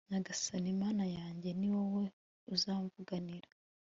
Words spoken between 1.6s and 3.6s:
wowe uzamvuganira